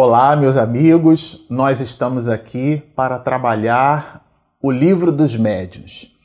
[0.00, 1.44] Olá, meus amigos.
[1.50, 4.24] Nós estamos aqui para trabalhar
[4.62, 6.16] o livro dos médios.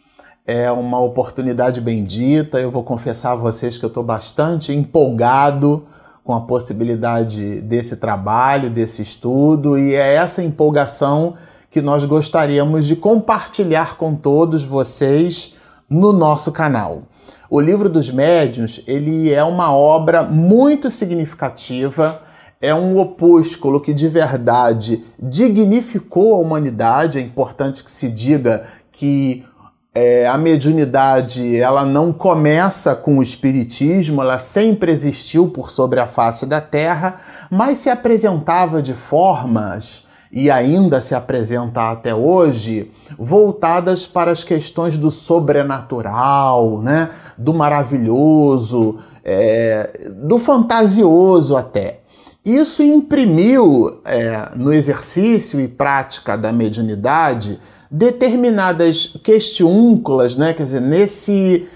[0.45, 2.59] É uma oportunidade bendita.
[2.59, 5.87] Eu vou confessar a vocês que eu estou bastante empolgado
[6.23, 11.33] com a possibilidade desse trabalho, desse estudo, e é essa empolgação
[11.71, 15.55] que nós gostaríamos de compartilhar com todos vocês
[15.89, 17.05] no nosso canal.
[17.49, 22.21] O livro dos médiuns, ele é uma obra muito significativa
[22.63, 27.17] é um opúsculo que de verdade dignificou a humanidade.
[27.17, 29.45] É importante que se diga que
[29.93, 36.07] é, a mediunidade ela não começa com o espiritismo, ela sempre existiu por sobre a
[36.07, 37.17] face da Terra,
[37.51, 42.89] mas se apresentava de formas e ainda se apresenta até hoje,
[43.19, 47.09] voltadas para as questões do sobrenatural, né?
[47.37, 52.02] do maravilhoso, é, do fantasioso até.
[52.45, 57.57] Isso imprimiu é, no exercício e prática da mediunidade
[57.89, 60.53] determinadas questiúnculas, né?
[60.53, 61.67] quer dizer, nesse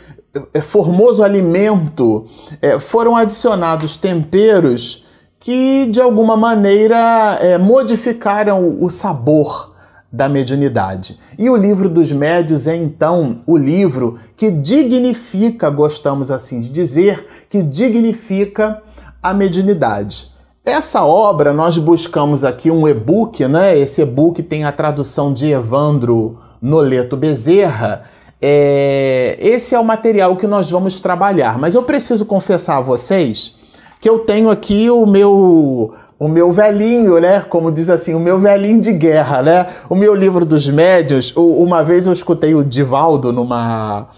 [0.53, 2.25] é, formoso alimento
[2.61, 5.05] é, foram adicionados temperos
[5.39, 9.75] que de alguma maneira é, modificaram o sabor
[10.11, 11.17] da mediunidade.
[11.37, 17.25] E o livro dos médios é então o livro que dignifica, gostamos assim de dizer,
[17.49, 18.81] que dignifica
[19.21, 20.35] a mediunidade.
[20.67, 23.79] Essa obra nós buscamos aqui um e-book, né?
[23.79, 28.03] Esse e-book tem a tradução de Evandro Noleto Bezerra.
[28.41, 29.37] É...
[29.39, 33.55] Esse é o material que nós vamos trabalhar, mas eu preciso confessar a vocês
[34.01, 37.45] que eu tenho aqui o meu o meu velhinho, né?
[37.47, 39.67] Como diz assim, o meu velhinho de guerra, né?
[39.89, 41.31] O meu livro dos médios.
[41.37, 44.09] Uma vez eu escutei o Divaldo numa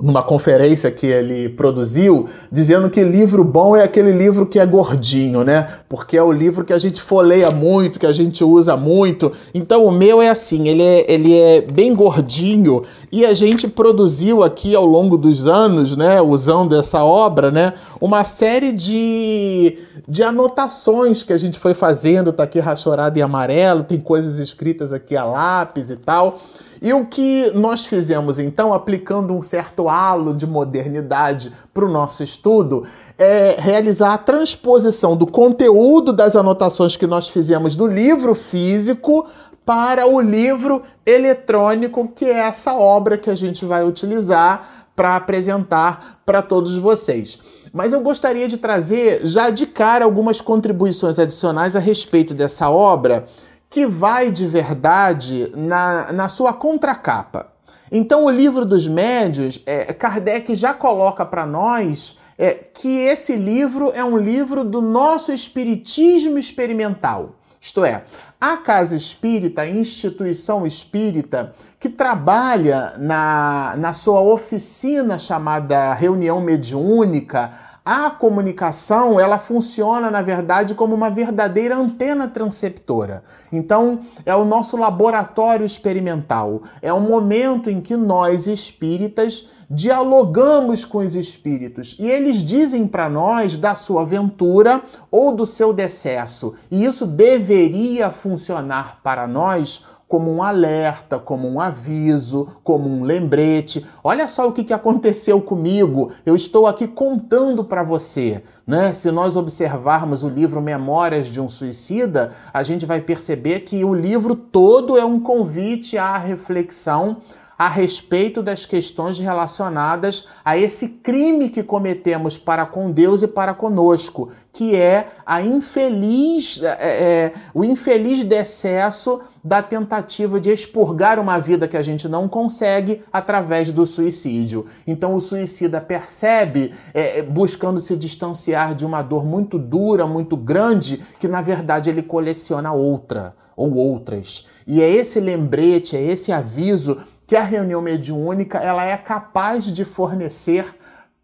[0.00, 5.44] numa conferência que ele produziu, dizendo que livro bom é aquele livro que é gordinho,
[5.44, 5.68] né?
[5.88, 9.30] Porque é o livro que a gente folheia muito, que a gente usa muito.
[9.52, 14.42] Então o meu é assim, ele é, ele é bem gordinho e a gente produziu
[14.42, 19.76] aqui ao longo dos anos, né, usando essa obra, né, uma série de,
[20.08, 24.92] de anotações que a gente foi fazendo, tá aqui rachorado em amarelo, tem coisas escritas
[24.92, 26.40] aqui a lápis e tal.
[26.82, 32.22] E o que nós fizemos então, aplicando um certo halo de modernidade para o nosso
[32.22, 32.86] estudo,
[33.18, 39.26] é realizar a transposição do conteúdo das anotações que nós fizemos do livro físico
[39.64, 46.20] para o livro eletrônico, que é essa obra que a gente vai utilizar para apresentar
[46.24, 47.38] para todos vocês.
[47.72, 53.26] Mas eu gostaria de trazer já de cara algumas contribuições adicionais a respeito dessa obra
[53.70, 57.52] que vai de verdade na, na sua contracapa.
[57.92, 63.90] Então, o livro dos médios, é, Kardec já coloca para nós é, que esse livro
[63.94, 67.36] é um livro do nosso espiritismo experimental.
[67.60, 68.04] Isto é,
[68.40, 77.52] a casa espírita, a instituição espírita, que trabalha na, na sua oficina chamada reunião mediúnica,
[77.84, 83.22] a comunicação, ela funciona, na verdade, como uma verdadeira antena transceptora.
[83.50, 86.62] Então, é o nosso laboratório experimental.
[86.82, 93.08] É o momento em que nós, espíritas, dialogamos com os espíritos e eles dizem para
[93.08, 96.54] nós da sua aventura ou do seu decesso.
[96.70, 103.86] E isso deveria funcionar para nós como um alerta, como um aviso, como um lembrete.
[104.02, 106.10] Olha só o que, aconteceu comigo.
[106.26, 108.42] Eu estou aqui contando para você.
[108.66, 108.92] Né?
[108.92, 113.94] Se nós observarmos o livro Memórias de um Suicida, a gente vai perceber que o
[113.94, 117.18] livro todo é um convite à reflexão
[117.60, 123.52] a respeito das questões relacionadas a esse crime que cometemos para com Deus e para
[123.52, 131.38] conosco, que é a infeliz, é, é, o infeliz decesso da tentativa de expurgar uma
[131.38, 134.64] vida que a gente não consegue através do suicídio.
[134.86, 141.02] Então o suicida percebe, é, buscando se distanciar de uma dor muito dura, muito grande,
[141.18, 144.46] que na verdade ele coleciona outra ou outras.
[144.66, 146.96] E é esse lembrete, é esse aviso
[147.30, 150.74] que a reunião mediúnica ela é capaz de fornecer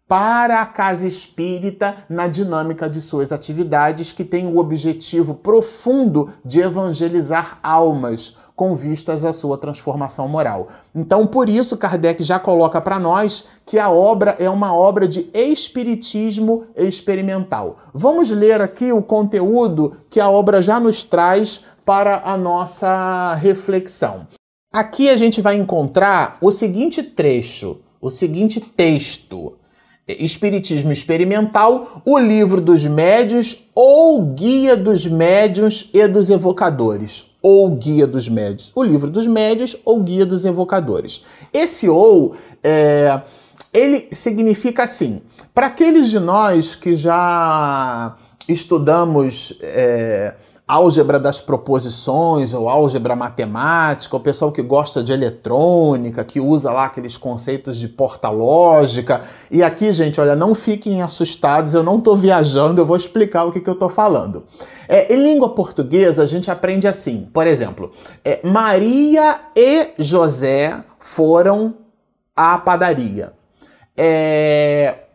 [0.07, 6.61] para a casa espírita na dinâmica de suas atividades, que tem o objetivo profundo de
[6.61, 10.69] evangelizar almas com vistas à sua transformação moral.
[10.95, 15.29] Então, por isso, Kardec já coloca para nós que a obra é uma obra de
[15.33, 17.79] espiritismo experimental.
[17.93, 24.25] Vamos ler aqui o conteúdo que a obra já nos traz para a nossa reflexão.
[24.71, 29.53] Aqui a gente vai encontrar o seguinte trecho, o seguinte texto.
[30.07, 37.31] Espiritismo Experimental, O Livro dos Médios ou Guia dos Médios e dos Evocadores.
[37.41, 38.71] Ou Guia dos Médios.
[38.73, 41.25] O Livro dos Médios ou Guia dos Evocadores.
[41.53, 43.21] Esse ou, é,
[43.73, 45.21] ele significa assim,
[45.53, 48.15] para aqueles de nós que já
[48.47, 50.35] estudamos é,
[50.67, 56.85] álgebra das proposições ou álgebra matemática, o pessoal que gosta de eletrônica, que usa lá
[56.85, 59.21] aqueles conceitos de porta lógica.
[59.49, 63.51] E aqui, gente, olha, não fiquem assustados, eu não estou viajando, eu vou explicar o
[63.51, 64.43] que, que eu estou falando.
[64.89, 67.91] É, em língua portuguesa, a gente aprende assim, por exemplo,
[68.25, 71.75] é, Maria e José foram
[72.35, 73.31] à padaria.
[73.95, 75.06] É,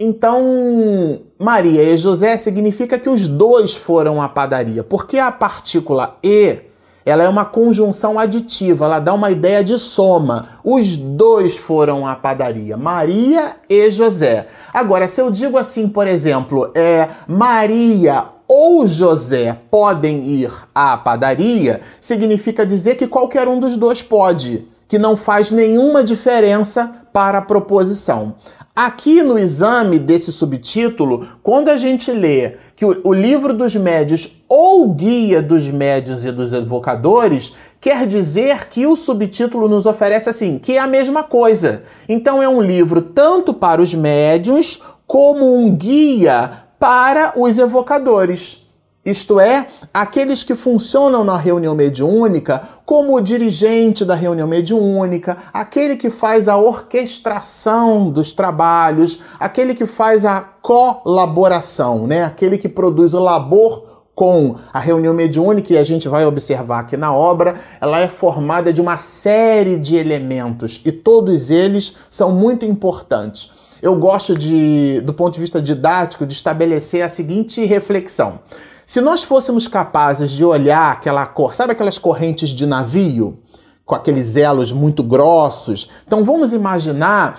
[0.00, 6.60] então, Maria e José significa que os dois foram à padaria, porque a partícula e
[7.04, 10.50] ela é uma conjunção aditiva, ela dá uma ideia de soma.
[10.62, 14.46] Os dois foram à padaria, Maria e José.
[14.74, 21.80] Agora, se eu digo assim, por exemplo, é Maria ou José podem ir à padaria,
[22.00, 27.42] significa dizer que qualquer um dos dois pode, que não faz nenhuma diferença para a
[27.42, 28.34] proposição.
[28.80, 34.40] Aqui no exame desse subtítulo, quando a gente lê que o, o, livro dos médios
[34.48, 40.60] ou guia dos médios e dos evocadores, quer dizer que o subtítulo nos oferece assim,
[40.60, 41.82] que é a mesma coisa.
[42.08, 46.48] Então é um livro tanto para os médios como um guia
[46.78, 48.67] para os evocadores
[49.04, 55.96] isto é, aqueles que funcionam na reunião mediúnica como o dirigente da reunião mediúnica, aquele
[55.96, 62.24] que faz a orquestração dos trabalhos, aquele que faz a colaboração, né?
[62.24, 66.96] aquele que produz o labor com a reunião mediúnica, e a gente vai observar aqui
[66.96, 72.64] na obra, ela é formada de uma série de elementos e todos eles são muito
[72.64, 73.52] importantes.
[73.80, 78.40] Eu gosto de, do ponto de vista didático, de estabelecer a seguinte reflexão.
[78.88, 83.38] Se nós fôssemos capazes de olhar aquela cor, sabe aquelas correntes de navio?
[83.84, 85.90] Com aqueles elos muito grossos.
[86.06, 87.38] Então vamos imaginar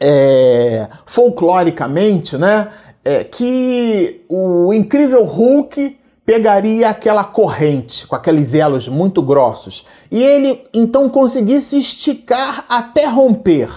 [0.00, 2.70] é, folcloricamente, né?
[3.04, 10.66] É, que o incrível Hulk pegaria aquela corrente com aqueles elos muito grossos e ele
[10.72, 13.68] então conseguisse esticar até romper.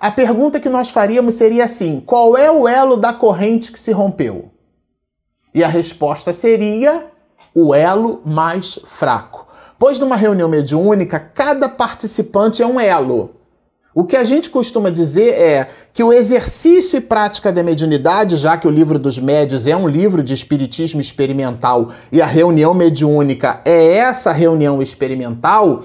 [0.00, 3.92] A pergunta que nós faríamos seria assim: qual é o elo da corrente que se
[3.92, 4.53] rompeu?
[5.54, 7.06] E a resposta seria
[7.54, 9.46] o elo mais fraco.
[9.78, 13.30] Pois numa reunião mediúnica, cada participante é um elo.
[13.94, 18.56] O que a gente costuma dizer é que o exercício e prática da mediunidade, já
[18.56, 23.60] que o livro dos médios é um livro de espiritismo experimental e a reunião mediúnica
[23.64, 25.84] é essa reunião experimental,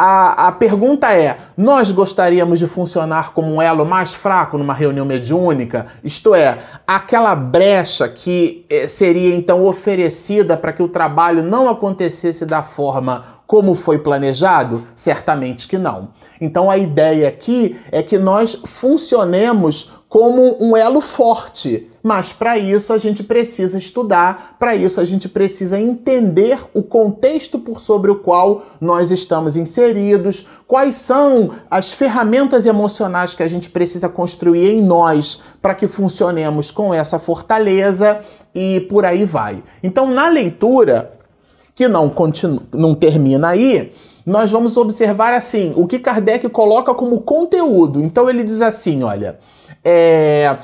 [0.00, 5.04] a, a pergunta é: nós gostaríamos de funcionar como um elo mais fraco numa reunião
[5.04, 5.86] mediúnica?
[6.04, 6.56] Isto é,
[6.86, 13.24] aquela brecha que eh, seria então oferecida para que o trabalho não acontecesse da forma
[13.44, 14.84] como foi planejado?
[14.94, 16.10] Certamente que não.
[16.40, 21.90] Então a ideia aqui é que nós funcionemos como um elo forte.
[22.02, 27.58] Mas para isso a gente precisa estudar, para isso a gente precisa entender o contexto
[27.58, 33.68] por sobre o qual nós estamos inseridos, quais são as ferramentas emocionais que a gente
[33.68, 38.20] precisa construir em nós para que funcionemos com essa fortaleza
[38.54, 39.62] e por aí vai.
[39.82, 41.12] Então, na leitura,
[41.74, 43.92] que não, continua, não termina aí,
[44.24, 48.02] nós vamos observar assim, o que Kardec coloca como conteúdo.
[48.02, 49.38] Então ele diz assim, olha,
[49.84, 50.56] é,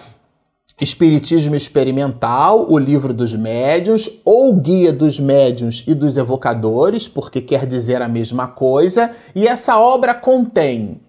[0.80, 7.64] Espiritismo Experimental, o livro dos médiuns, ou Guia dos Médiuns e dos Evocadores, porque quer
[7.64, 11.00] dizer a mesma coisa, e essa obra contém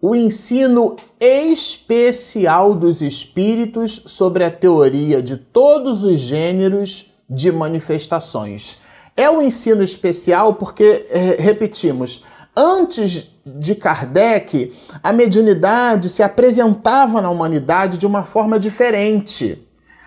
[0.00, 8.76] o ensino especial dos espíritos sobre a teoria de todos os gêneros de manifestações.
[9.16, 12.22] É o ensino especial porque, é, repetimos,
[12.56, 19.66] Antes de Kardec, a mediunidade se apresentava na humanidade de uma forma diferente.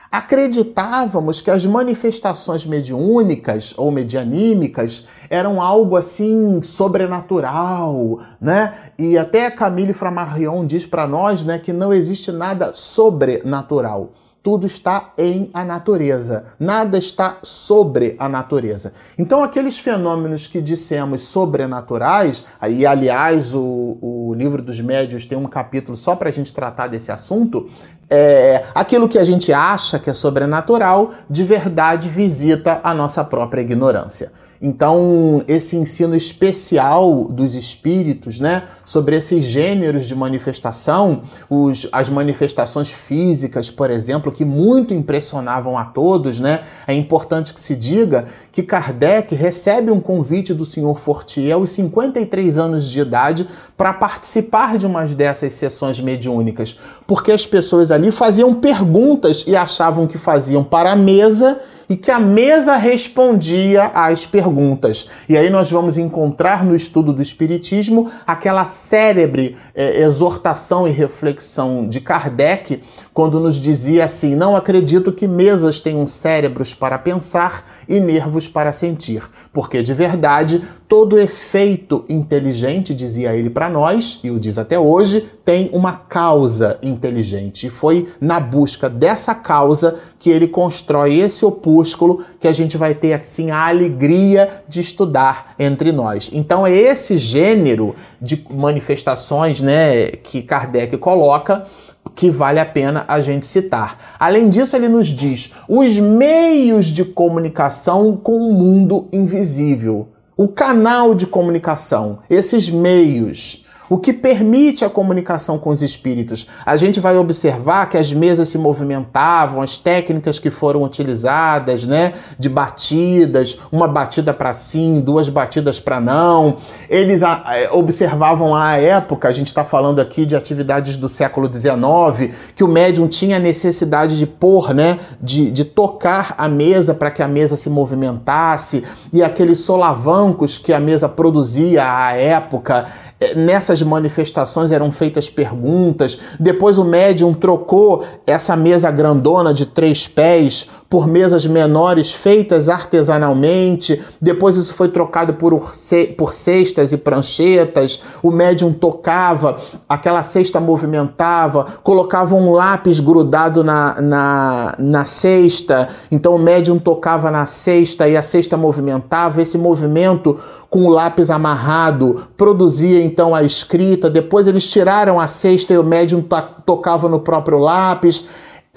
[0.09, 8.73] Acreditávamos que as manifestações mediúnicas ou medianímicas eram algo assim sobrenatural, né?
[8.97, 14.13] E até Camille Flammarion diz para nós, né, que não existe nada sobrenatural
[14.47, 18.93] tudo está em a natureza, nada está sobre a natureza.
[19.19, 25.47] Então, aqueles fenômenos que dissemos sobrenaturais, e aliás, o, o livro dos médios tem um
[25.47, 27.69] capítulo só para a gente tratar desse assunto,
[28.09, 33.61] é, aquilo que a gente acha que é sobrenatural, de verdade visita a nossa própria
[33.61, 34.31] ignorância.
[34.61, 42.89] Então, esse ensino especial dos espíritos, né, sobre esses gêneros de manifestação, os, as manifestações
[42.89, 48.63] físicas, por exemplo, que muito impressionavam a todos, né, é importante que se diga que
[48.63, 54.87] Kardec recebe um convite do senhor Fortier aos 53 anos de idade para participar de
[54.87, 60.91] uma dessas sessões mediúnicas, porque as pessoas ali faziam perguntas e achavam que faziam para
[60.91, 65.09] a mesa e que a mesa respondia às perguntas.
[65.27, 71.87] E aí nós vamos encontrar no estudo do Espiritismo aquela célebre é, exortação e reflexão
[71.87, 72.81] de Kardec,
[73.17, 78.71] quando nos dizia assim: Não acredito que mesas tenham cérebros para pensar e nervos para
[78.71, 84.79] sentir, porque de verdade todo efeito inteligente, dizia ele para nós, e o diz até
[84.79, 87.67] hoje, tem uma causa inteligente.
[87.67, 92.95] E foi na busca dessa causa que ele constrói esse opúsculo que a gente vai
[92.95, 96.29] ter assim a alegria de estudar entre nós.
[96.31, 101.65] Então é esse gênero de manifestações, né, que Kardec coloca
[102.09, 104.15] que vale a pena a gente citar.
[104.19, 111.15] Além disso, ele nos diz os meios de comunicação com o mundo invisível, o canal
[111.15, 116.47] de comunicação, esses meios o que permite a comunicação com os espíritos.
[116.65, 122.13] A gente vai observar que as mesas se movimentavam, as técnicas que foram utilizadas, né,
[122.37, 126.57] de batidas, uma batida para sim, duas batidas para não.
[126.89, 131.51] Eles a, é, observavam à época, a gente está falando aqui de atividades do século
[131.51, 137.11] XIX, que o médium tinha necessidade de pôr, né, de, de tocar a mesa para
[137.11, 142.85] que a mesa se movimentasse e aqueles solavancos que a mesa produzia à época
[143.19, 143.33] é,
[143.77, 146.17] nessas manifestações eram feitas perguntas.
[146.39, 154.01] Depois o médium trocou essa mesa grandona de três pés por mesas menores feitas artesanalmente.
[154.21, 155.71] Depois isso foi trocado por,
[156.17, 158.01] por cestas e pranchetas.
[158.23, 165.89] O médium tocava, aquela cesta movimentava, colocava um lápis grudado na, na, na cesta.
[166.09, 169.41] Então o médium tocava na cesta e a cesta movimentava.
[169.41, 170.39] Esse movimento
[170.69, 174.09] com o lápis amarrado, produzia então a escrita.
[174.09, 176.23] Depois eles tiraram a cesta e o médium
[176.65, 178.25] tocava no próprio lápis.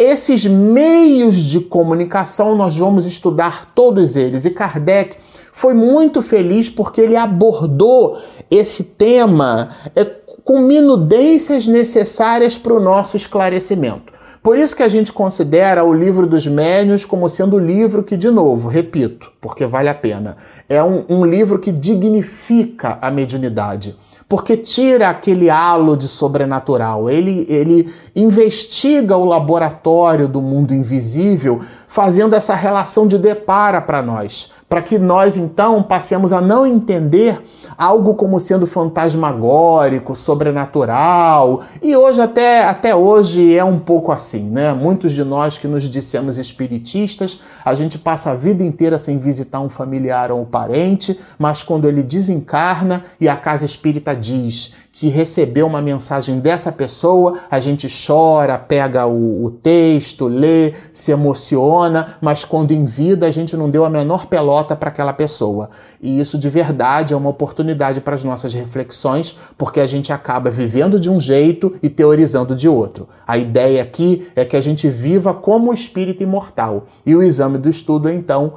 [0.00, 4.47] Esses meios de comunicação nós vamos estudar todos eles.
[4.47, 5.19] E Kardec
[5.52, 8.16] foi muito feliz porque ele abordou
[8.50, 10.07] esse tema é,
[10.42, 14.11] com minudências necessárias para o nosso esclarecimento.
[14.42, 18.16] Por isso que a gente considera o livro dos médiuns como sendo o livro que,
[18.16, 23.95] de novo, repito, porque vale a pena, é um, um livro que dignifica a mediunidade
[24.30, 27.10] porque tira aquele halo de sobrenatural.
[27.10, 34.52] Ele, ele investiga o laboratório do mundo invisível, fazendo essa relação de depara para nós,
[34.68, 37.42] para que nós então passemos a não entender
[37.80, 41.62] algo como sendo fantasmagórico, sobrenatural.
[41.80, 44.75] E hoje até até hoje é um pouco assim, né?
[44.75, 49.60] Muitos de nós que nos dissemos espiritistas, a gente passa a vida inteira sem visitar
[49.60, 55.08] um familiar ou um parente, mas quando ele desencarna e a casa espírita diz que
[55.08, 62.18] recebeu uma mensagem dessa pessoa, a gente chora, pega o, o, texto, lê, se emociona,
[62.20, 65.70] mas quando em vida a gente não deu a menor pelota para aquela pessoa.
[66.02, 67.70] E isso de verdade é uma oportunidade
[68.00, 72.69] para as nossas reflexões, porque a gente acaba vivendo de um jeito e teorizando de
[72.69, 73.09] outro.
[73.27, 76.87] A ideia aqui é que a gente viva como espírito imortal.
[77.05, 78.55] E o exame do estudo, então,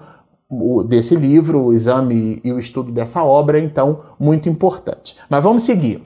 [0.88, 5.16] desse livro, o exame e o estudo dessa obra, então, muito importante.
[5.30, 6.04] Mas vamos seguir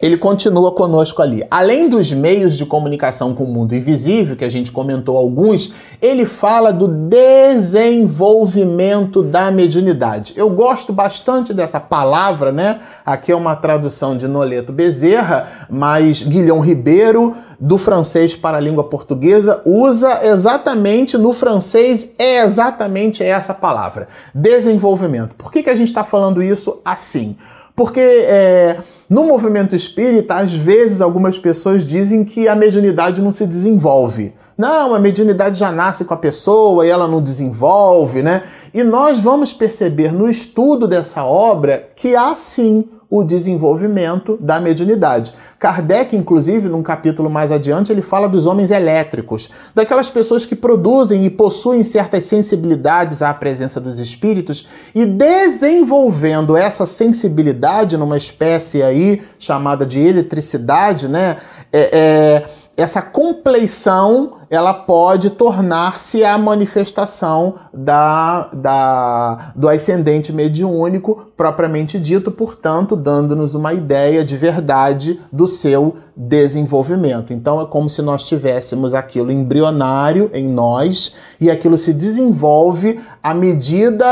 [0.00, 1.42] ele continua conosco ali.
[1.50, 6.24] Além dos meios de comunicação com o mundo invisível, que a gente comentou alguns, ele
[6.24, 10.34] fala do desenvolvimento da mediunidade.
[10.36, 12.78] Eu gosto bastante dessa palavra, né?
[13.04, 18.84] Aqui é uma tradução de Noleto Bezerra, mas Guilhom Ribeiro, do francês para a língua
[18.84, 25.34] portuguesa, usa exatamente no francês, é exatamente essa palavra: desenvolvimento.
[25.34, 27.36] Por que, que a gente está falando isso assim?
[27.74, 28.76] Porque é,
[29.08, 34.34] no movimento espírita, às vezes algumas pessoas dizem que a mediunidade não se desenvolve.
[34.56, 38.42] Não, a mediunidade já nasce com a pessoa e ela não desenvolve, né?
[38.74, 45.32] E nós vamos perceber no estudo dessa obra que há sim o desenvolvimento da mediunidade.
[45.58, 51.24] Kardec, inclusive, num capítulo mais adiante, ele fala dos homens elétricos, daquelas pessoas que produzem
[51.24, 59.22] e possuem certas sensibilidades à presença dos espíritos e desenvolvendo essa sensibilidade numa espécie aí
[59.38, 61.38] chamada de eletricidade, né?
[61.72, 62.46] É, é,
[62.78, 72.96] essa compleição ela pode tornar-se a manifestação da, da, do ascendente mediúnico propriamente dito, portanto,
[72.96, 77.32] dando-nos uma ideia de verdade do seu desenvolvimento.
[77.32, 83.34] Então, é como se nós tivéssemos aquilo embrionário em nós e aquilo se desenvolve à
[83.34, 84.06] medida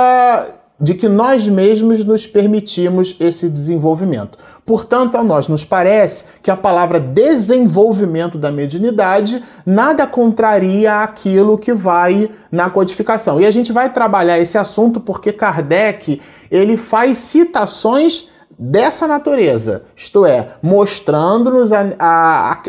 [0.79, 4.37] de que nós mesmos nos permitimos esse desenvolvimento.
[4.65, 11.73] Portanto, a nós nos parece que a palavra desenvolvimento da mediunidade nada contraria aquilo que
[11.73, 13.41] vai na codificação.
[13.41, 18.29] E a gente vai trabalhar esse assunto porque Kardec, ele faz citações
[18.59, 21.71] dessa natureza, isto é, mostrando-nos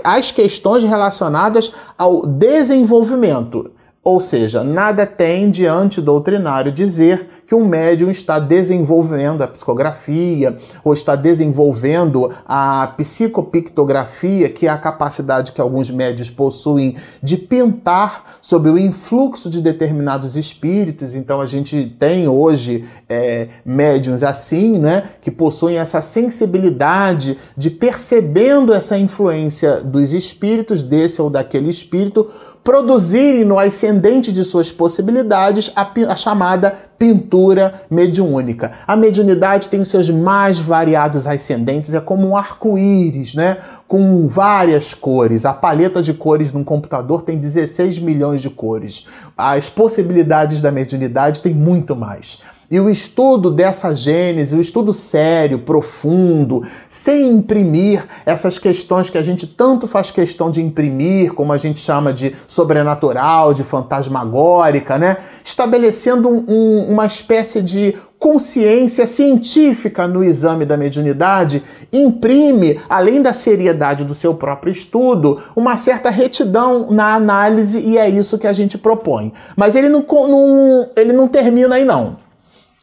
[0.04, 3.72] as questões relacionadas ao desenvolvimento.
[4.08, 10.94] Ou seja, nada tem de antidoutrinário dizer que um médium está desenvolvendo a psicografia ou
[10.94, 18.70] está desenvolvendo a psicopictografia, que é a capacidade que alguns médios possuem de pintar sob
[18.70, 21.14] o influxo de determinados espíritos.
[21.14, 28.74] Então a gente tem hoje é, médiums assim, né, que possuem essa sensibilidade de percebendo
[28.74, 32.30] essa influência dos espíritos, desse ou daquele espírito,
[32.68, 38.74] produzirem no ascendente de suas possibilidades a, a chamada pintura mediúnica.
[38.86, 43.56] A mediunidade tem seus mais variados ascendentes, é como um arco-íris, né?
[43.88, 45.46] Com várias cores.
[45.46, 49.06] A paleta de cores num computador tem 16 milhões de cores.
[49.38, 52.40] As possibilidades da mediunidade têm muito mais.
[52.70, 59.24] E o estudo dessa gênese, o estudo sério, profundo, sem imprimir essas questões que a
[59.24, 65.16] gente tanto faz questão de imprimir, como a gente chama de sobrenatural, de fantasmagórica, né?
[65.46, 74.04] Estabelecendo um, uma espécie de consciência científica no exame da mediunidade, imprime, além da seriedade
[74.04, 78.78] do seu próprio estudo, uma certa retidão na análise e é isso que a gente
[78.78, 79.32] propõe.
[79.56, 82.27] Mas ele não, não ele não termina aí não.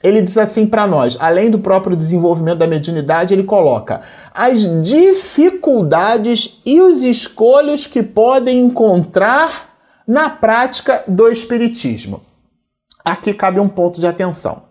[0.04, 4.02] Ele diz assim para nós, além do próprio desenvolvimento da mediunidade, ele coloca
[4.34, 9.74] as dificuldades e os escolhos que podem encontrar
[10.06, 12.20] na prática do espiritismo.
[13.02, 14.64] Aqui cabe um ponto de atenção.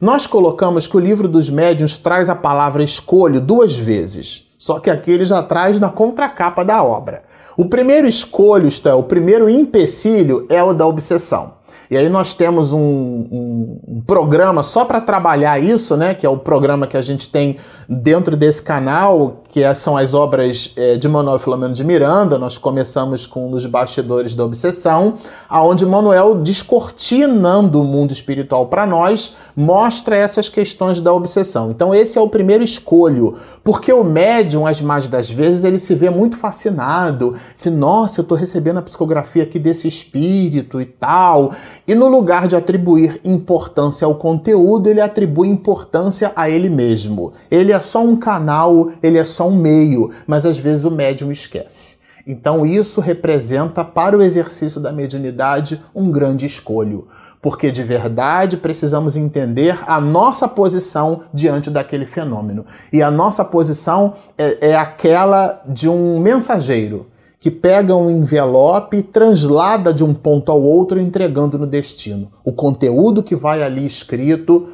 [0.00, 4.90] Nós colocamos que o livro dos médiuns traz a palavra escolho duas vezes, só que
[4.90, 7.22] aqui ele já traz na contracapa da obra.
[7.56, 11.59] O primeiro escolho, é, o primeiro empecilho é o da obsessão.
[11.90, 16.14] E aí nós temos um, um, um programa só para trabalhar isso, né?
[16.14, 17.56] Que é o programa que a gente tem
[17.88, 22.38] dentro desse canal, que é, são as obras é, de Manuel Filomeno de Miranda.
[22.38, 25.14] Nós começamos com Os Bastidores da Obsessão,
[25.48, 31.70] aonde Manuel, descortinando o mundo espiritual para nós, mostra essas questões da obsessão.
[31.70, 33.34] Então esse é o primeiro escolho,
[33.64, 38.22] porque o médium, as mais das vezes, ele se vê muito fascinado, se nossa, eu
[38.22, 41.50] estou recebendo a psicografia aqui desse espírito e tal,
[41.86, 47.32] e no lugar de atribuir importância ao conteúdo, ele atribui importância a ele mesmo.
[47.50, 51.30] Ele é só um canal, ele é só um meio, mas às vezes o médium
[51.30, 51.98] esquece.
[52.26, 57.08] Então isso representa para o exercício da mediunidade um grande escolho,
[57.40, 62.64] porque de verdade precisamos entender a nossa posição diante daquele fenômeno.
[62.92, 67.06] E a nossa posição é, é aquela de um mensageiro
[67.38, 72.30] que pega um envelope e translada de um ponto ao outro, entregando no destino.
[72.44, 74.68] O conteúdo que vai ali escrito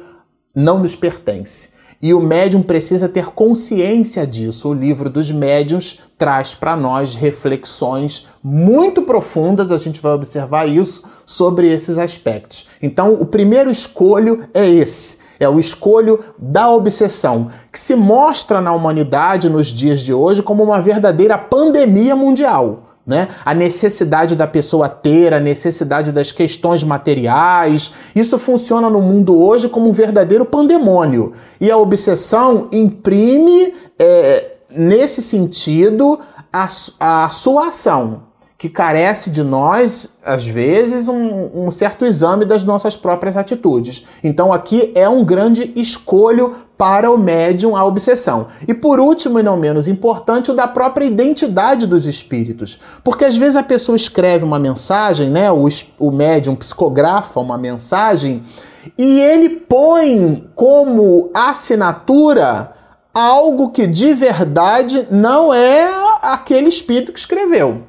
[0.53, 1.69] não nos pertence.
[2.01, 4.69] E o médium precisa ter consciência disso.
[4.69, 11.03] O livro dos médiuns traz para nós reflexões muito profundas, a gente vai observar isso,
[11.25, 12.67] sobre esses aspectos.
[12.81, 18.73] Então, o primeiro escolho é esse é o escolho da obsessão, que se mostra na
[18.73, 22.86] humanidade nos dias de hoje como uma verdadeira pandemia mundial.
[23.07, 23.29] Né?
[23.45, 27.93] A necessidade da pessoa ter, a necessidade das questões materiais.
[28.13, 31.31] Isso funciona no mundo hoje como um verdadeiro pandemônio.
[31.61, 36.19] E a obsessão imprime, é, nesse sentido,
[36.51, 36.67] a,
[36.99, 38.26] a sua ação
[38.57, 44.05] que carece de nós, às vezes, um, um, certo exame das nossas próprias atitudes.
[44.23, 48.47] Então, aqui é um grande escolho para o médium a obsessão.
[48.67, 52.79] E por último, e não menos importante, o da própria identidade dos espíritos.
[53.03, 55.51] Porque às vezes a pessoa escreve uma mensagem, né?
[55.51, 55.67] O,
[55.99, 58.43] o médium psicografa uma mensagem
[58.97, 62.73] e ele põe como assinatura
[63.13, 65.89] algo que de verdade não é
[66.21, 67.86] aquele espírito que escreveu.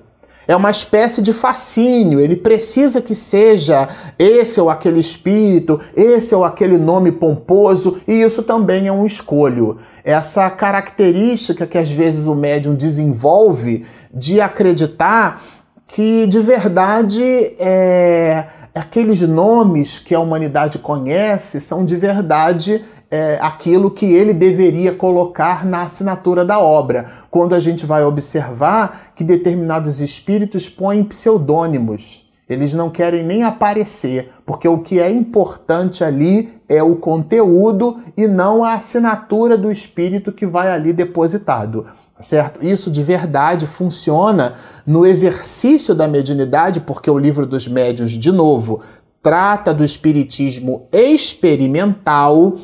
[0.49, 3.87] É uma espécie de fascínio, ele precisa que seja
[4.19, 9.77] esse ou aquele espírito, esse ou aquele nome pomposo, e isso também é um escolho.
[10.03, 15.39] Essa característica que às vezes o médium desenvolve de acreditar
[15.87, 17.23] que de verdade
[17.59, 24.93] é, aqueles nomes que a humanidade conhece são de verdade é, aquilo que ele deveria
[24.93, 32.29] colocar na assinatura da obra, quando a gente vai observar que determinados espíritos põem pseudônimos.
[32.49, 38.27] Eles não querem nem aparecer, porque o que é importante ali é o conteúdo e
[38.27, 41.87] não a assinatura do espírito que vai ali depositado.
[42.21, 42.65] Certo?
[42.65, 48.81] Isso de verdade funciona no exercício da mediunidade, porque o livro dos médiuns, de novo,
[49.23, 52.57] trata do espiritismo experimental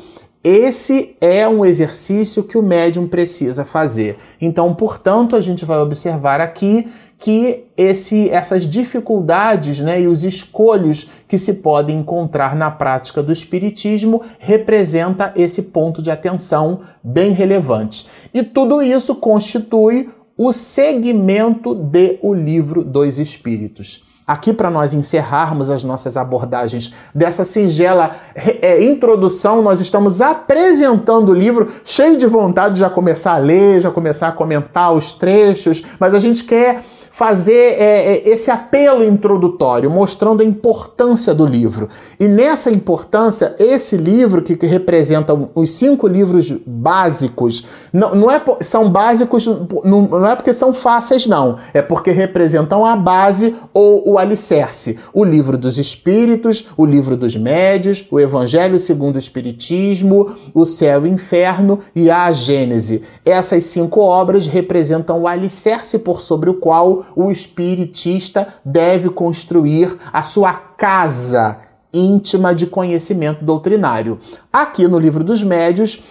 [0.47, 4.15] esse é um exercício que o médium precisa fazer.
[4.39, 11.09] Então, portanto, a gente vai observar aqui que esse, essas dificuldades né, e os escolhos
[11.27, 18.05] que se podem encontrar na prática do espiritismo representa esse ponto de atenção bem relevante.
[18.31, 24.14] E tudo isso constitui o segmento de O Livro dos Espíritos.
[24.27, 31.33] Aqui, para nós encerrarmos as nossas abordagens dessa singela é, introdução, nós estamos apresentando o
[31.33, 35.83] livro, cheio de vontade de já começar a ler, já começar a comentar os trechos,
[35.99, 36.83] mas a gente quer
[37.15, 41.87] fazer é, é, esse apelo introdutório, mostrando a importância do livro.
[42.19, 48.41] E nessa importância, esse livro, que, que representa os cinco livros básicos, não, não é,
[48.59, 51.55] são básicos, não, não é porque são fáceis, não.
[51.73, 54.97] É porque representam a base ou o alicerce.
[55.13, 61.05] O livro dos Espíritos, o livro dos Médios, o Evangelho segundo o Espiritismo, o Céu
[61.05, 63.03] e o Inferno e a Gênese.
[63.23, 70.23] Essas cinco obras representam o alicerce por sobre o qual o espiritista deve construir a
[70.23, 71.57] sua casa
[71.93, 74.19] íntima de conhecimento doutrinário.
[74.51, 76.01] Aqui no livro dos médios,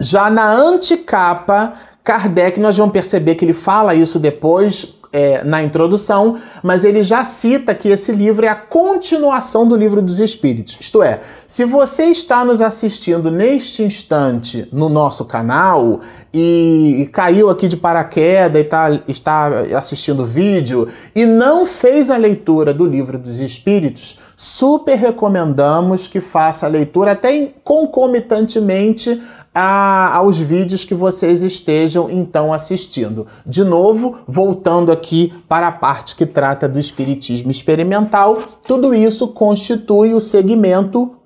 [0.00, 6.38] já na anticapa, Kardec, nós vamos perceber que ele fala isso depois é, na introdução,
[6.62, 10.78] mas ele já cita que esse livro é a continuação do livro dos Espíritos.
[10.80, 16.00] Isto é, se você está nos assistindo neste instante no nosso canal
[16.32, 22.16] e, caiu aqui de paraquedas e tá, está assistindo o vídeo e não fez a
[22.16, 29.20] leitura do livro dos Espíritos, super recomendamos que faça a leitura até concomitantemente
[29.54, 33.26] a, aos vídeos que vocês estejam então assistindo.
[33.46, 40.14] De novo, voltando aqui para a parte que trata do espiritismo experimental, tudo isso constitui
[40.14, 41.16] o segmento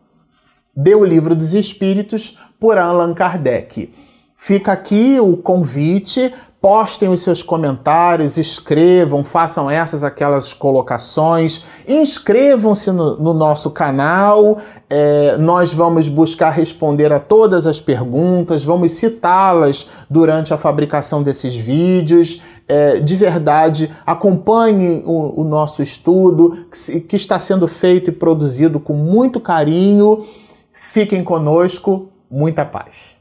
[0.75, 3.91] de O Livro dos Espíritos por Allan Kardec.
[4.37, 6.33] Fica aqui o convite
[6.67, 14.59] postem os seus comentários, escrevam, façam essas aquelas colocações, inscrevam-se no, no, nosso canal.
[14.91, 21.55] É, nós vamos buscar responder a todas as perguntas, vamos citá-las durante a fabricação desses
[21.55, 22.43] vídeos.
[22.67, 28.81] É, de verdade, acompanhem o, o nosso estudo que, que está sendo feito e produzido
[28.81, 30.27] com muito carinho.
[30.73, 33.16] Fiquem conosco, muita paz.